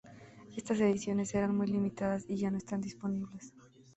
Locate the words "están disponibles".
2.57-3.53